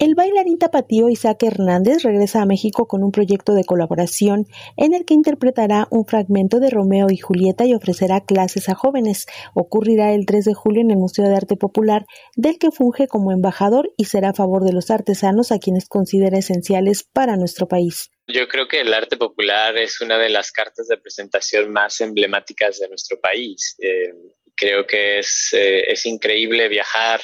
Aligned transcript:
El 0.00 0.14
bailarín 0.14 0.58
tapatío 0.58 1.08
Isaac 1.08 1.42
Hernández 1.42 2.04
regresa 2.04 2.40
a 2.40 2.46
México 2.46 2.86
con 2.86 3.02
un 3.02 3.10
proyecto 3.10 3.52
de 3.54 3.64
colaboración 3.64 4.46
en 4.76 4.94
el 4.94 5.04
que 5.04 5.14
interpretará 5.14 5.88
un 5.90 6.06
fragmento 6.06 6.60
de 6.60 6.70
Romeo 6.70 7.08
y 7.10 7.16
Julieta 7.16 7.66
y 7.66 7.74
ofrecerá 7.74 8.20
clases 8.24 8.68
a 8.68 8.76
jóvenes. 8.76 9.26
Ocurrirá 9.54 10.12
el 10.12 10.24
3 10.24 10.44
de 10.44 10.54
julio 10.54 10.82
en 10.82 10.92
el 10.92 10.98
Museo 10.98 11.28
de 11.28 11.34
Arte 11.34 11.56
Popular, 11.56 12.04
del 12.36 12.60
que 12.60 12.70
funge 12.70 13.08
como 13.08 13.32
embajador 13.32 13.90
y 13.96 14.04
será 14.04 14.28
a 14.28 14.34
favor 14.34 14.64
de 14.64 14.72
los 14.72 14.88
artesanos 14.92 15.50
a 15.50 15.58
quienes 15.58 15.88
considera 15.88 16.38
esenciales 16.38 17.02
para 17.02 17.36
nuestro 17.36 17.66
país. 17.66 18.12
Yo 18.28 18.46
creo 18.46 18.68
que 18.68 18.82
el 18.82 18.94
arte 18.94 19.16
popular 19.16 19.76
es 19.76 20.00
una 20.00 20.16
de 20.16 20.28
las 20.28 20.52
cartas 20.52 20.86
de 20.86 20.98
presentación 20.98 21.72
más 21.72 22.00
emblemáticas 22.00 22.78
de 22.78 22.88
nuestro 22.88 23.18
país. 23.20 23.74
Eh, 23.80 24.12
creo 24.54 24.86
que 24.86 25.18
es, 25.18 25.48
eh, 25.54 25.90
es 25.90 26.06
increíble 26.06 26.68
viajar 26.68 27.20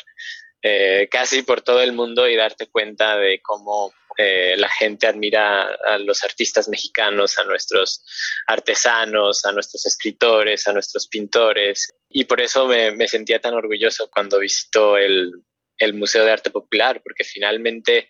eh, 0.66 1.08
casi 1.10 1.42
por 1.42 1.60
todo 1.60 1.82
el 1.82 1.92
mundo 1.92 2.26
y 2.26 2.36
darte 2.36 2.68
cuenta 2.68 3.18
de 3.18 3.38
cómo 3.42 3.92
eh, 4.16 4.54
la 4.56 4.70
gente 4.70 5.06
admira 5.06 5.68
a 5.86 5.98
los 5.98 6.24
artistas 6.24 6.70
mexicanos, 6.70 7.36
a 7.38 7.44
nuestros 7.44 8.02
artesanos, 8.46 9.44
a 9.44 9.52
nuestros 9.52 9.84
escritores, 9.84 10.66
a 10.66 10.72
nuestros 10.72 11.06
pintores. 11.06 11.92
Y 12.08 12.24
por 12.24 12.40
eso 12.40 12.66
me, 12.66 13.06
sentía 13.08 13.40
tan 13.40 13.52
orgulloso 13.52 14.08
cuando 14.10 14.38
visitó 14.38 14.96
el, 14.96 15.32
el 15.76 15.92
Museo 15.92 16.24
de 16.24 16.32
Arte 16.32 16.50
Popular, 16.50 17.02
porque 17.04 17.24
finalmente, 17.24 18.08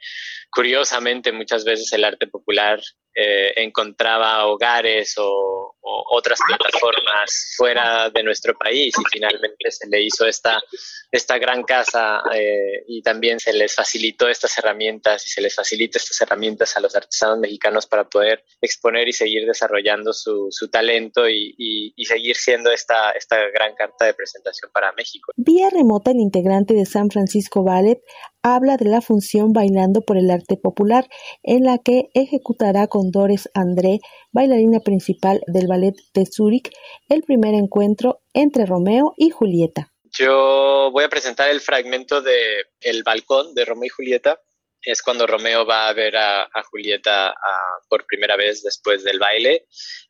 curiosamente, 0.49 1.33
muchas 1.33 1.65
veces 1.65 1.93
el 1.93 2.05
arte 2.05 2.29
popular 2.29 2.81
eh, 3.17 3.53
encontraba 3.57 4.47
hogares 4.47 5.15
o, 5.19 5.64
otras 5.85 6.39
plataformas 6.47 7.55
fuera 7.57 8.09
de 8.11 8.23
nuestro 8.23 8.55
país 8.55 8.95
y 8.99 9.03
finalmente 9.13 9.71
se 9.71 9.87
le 9.89 10.03
hizo 10.03 10.27
esta, 10.27 10.63
esta 11.11 11.39
gran 11.39 11.63
casa 11.63 12.23
eh, 12.35 12.85
y 12.89 13.03
también 13.03 13.39
se 13.39 13.53
les 13.53 13.75
facilitó 13.75 14.29
estas 14.29 14.57
herramientas 14.59 15.27
y 15.27 15.29
se 15.29 15.43
les 15.43 15.55
facilita 15.55 15.99
estas 15.99 16.21
herramientas 16.23 16.77
a 16.77 16.81
los 16.81 16.97
artesanos 16.97 17.39
mexicanos 17.39 17.87
para 17.87 18.09
poder 18.09 18.45
exponer 18.61 19.09
y 19.09 19.13
seguir 19.13 19.47
desarrollando 19.47 20.13
su, 20.13 20.49
su 20.51 20.69
talento 20.69 21.29
y, 21.29 21.55
y, 21.57 22.05
seguir 22.05 22.37
siendo 22.37 22.71
esta, 22.71 23.11
esta 23.13 23.37
gran 23.53 23.75
carta 23.75 24.05
de 24.05 24.15
presentación 24.15 24.71
para 24.73 24.93
México. 24.93 25.33
Vía 25.37 25.71
remota, 25.71 26.11
el 26.11 26.21
integrante 26.21 26.75
de 26.75 26.85
San 26.85 27.11
Francisco 27.11 27.65
Ballet 27.65 28.01
habla 28.43 28.77
de 28.77 28.85
la 28.85 29.01
función 29.01 29.53
Bailando 29.53 30.03
por 30.03 30.19
el 30.19 30.31
Arte 30.31 30.57
Popular, 30.57 31.09
en 31.43 31.65
la 31.65 31.79
que 31.79 32.11
ejecutará 32.13 32.87
con 32.89 33.11
Doris 33.11 33.49
André, 33.55 34.01
bailarina 34.33 34.81
principal 34.81 35.41
del 35.47 35.67
Ballet 35.75 35.97
de 36.15 36.25
Zúrich, 36.25 36.71
el 37.09 37.23
primer 37.23 37.55
encuentro 37.55 38.23
entre 38.33 38.65
Romeo 38.65 39.13
y 39.17 39.31
Julieta. 39.31 39.91
Yo 40.17 40.91
voy 40.93 41.03
a 41.03 41.09
presentar 41.09 41.51
el 41.51 41.61
fragmento 41.61 42.23
de 42.23 42.67
El 42.81 43.03
balcón 43.03 43.55
de 43.55 43.65
Romeo 43.65 43.87
y 43.87 43.89
Julieta. 43.89 44.41
Es 44.81 45.03
cuando 45.03 45.27
Romeo 45.27 45.67
va 45.67 45.89
a 45.89 45.93
ver 45.93 46.17
a, 46.17 46.49
Julieta 46.71 47.35
por 47.89 48.07
primera 48.07 48.37
vez 48.37 48.63
después 48.63 49.03
del 49.03 49.19
baile. 49.19 49.67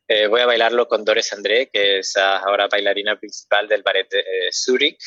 Eh, 0.07 0.27
voy 0.27 0.41
a 0.41 0.45
bailarlo 0.45 0.87
con 0.87 1.03
Doris 1.03 1.33
André, 1.33 1.69
que 1.71 1.99
es 1.99 2.15
ahora 2.17 2.67
bailarina 2.67 3.17
principal 3.17 3.67
del 3.67 3.81
ballet 3.81 4.07
de 4.11 4.19
eh, 4.19 4.51
Zurich 4.51 4.99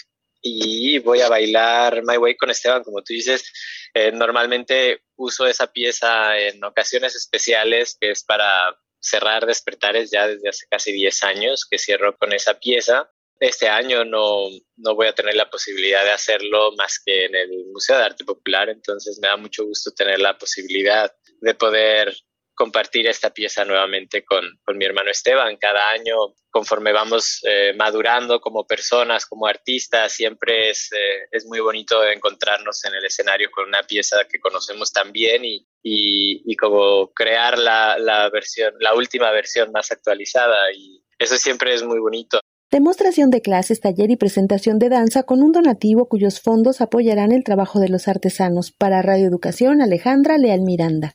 y 0.43 0.99
voy 1.01 1.21
a 1.21 1.29
bailar 1.29 2.03
My 2.05 2.17
Way 2.17 2.37
con 2.37 2.51
Esteban, 2.51 2.83
como 2.83 3.03
tú 3.03 3.13
dices. 3.13 3.53
Eh, 3.95 4.11
normalmente 4.13 5.03
uso 5.17 5.47
esa 5.47 5.69
pieza 5.69 6.39
en 6.39 6.63
ocasiones 6.65 7.15
especiales, 7.15 7.97
que 8.01 8.11
es 8.11 8.25
para 8.25 8.77
cerrar 9.01 9.47
despertares 9.47 10.11
ya 10.11 10.27
desde 10.27 10.49
hace 10.49 10.67
casi 10.71 10.93
10 10.93 11.23
años 11.25 11.67
que 11.71 11.79
cierro 11.79 12.17
con 12.17 12.33
esa 12.33 12.59
pieza. 12.59 13.11
Este 13.41 13.69
año 13.69 14.05
no, 14.05 14.49
no 14.77 14.95
voy 14.95 15.07
a 15.07 15.15
tener 15.15 15.37
la 15.37 15.49
posibilidad 15.49 16.05
de 16.05 16.11
hacerlo 16.11 16.73
más 16.77 17.01
que 17.05 17.27
en 17.27 17.37
el 17.37 17.67
Museo 17.73 17.97
de 17.97 18.05
Arte 18.05 18.25
Popular, 18.25 18.69
entonces 18.69 19.19
me 19.23 19.29
da 19.29 19.37
mucho 19.37 19.65
gusto 19.65 19.93
tener 19.93 20.19
la 20.19 20.37
posibilidad 20.37 21.13
de 21.41 21.55
poder 21.55 22.17
compartir 22.59 23.07
esta 23.07 23.31
pieza 23.31 23.65
nuevamente 23.65 24.25
con, 24.25 24.45
mi 24.77 24.85
hermano 24.85 25.11
Esteban. 25.11 25.57
Cada 25.59 25.91
año, 25.91 26.17
conforme 26.51 26.93
vamos 26.93 27.41
eh, 27.49 27.73
madurando 27.75 28.41
como 28.41 28.67
personas, 28.67 29.27
como 29.27 29.47
artistas, 29.47 30.13
siempre 30.13 30.71
es, 30.71 30.91
eh, 30.93 31.29
es 31.31 31.47
muy 31.47 31.61
bonito 31.61 32.05
encontrarnos 32.05 32.85
en 32.85 32.95
el 32.97 33.05
escenario 33.05 33.49
con 33.53 33.69
una 33.69 33.85
pieza 33.85 34.17
que 34.29 34.41
conocemos 34.41 34.93
tan 34.93 35.13
bien 35.13 35.45
y, 35.45 35.69
y, 35.85 36.57
como 36.57 37.13
crear 37.13 37.57
la, 37.59 37.97
la, 37.97 38.29
versión, 38.29 38.75
la 38.81 38.93
última 38.97 39.31
versión 39.31 39.71
más 39.71 39.93
actualizada. 39.93 40.73
Y 40.75 41.05
eso 41.17 41.37
siempre 41.37 41.75
es 41.75 41.85
muy 41.85 42.01
bonito. 42.01 42.41
Demostración 42.73 43.31
de 43.31 43.41
clases, 43.41 43.81
taller 43.81 44.11
y 44.11 44.17
presentación 44.17 44.81
de 44.81 44.89
danza 44.89 45.23
con 45.23 45.43
un 45.43 45.53
donativo 45.53 46.09
cuyos 46.09 46.41
fondos 46.41 46.81
apoyarán 46.81 47.31
el 47.31 47.45
trabajo 47.45 47.79
de 47.79 47.89
los 47.89 48.09
artesanos. 48.09 48.73
Para 48.73 49.01
Radio 49.01 49.29
Educación, 49.29 49.81
Alejandra 49.81 50.39
Leal 50.39 50.63
Miranda. 50.63 51.07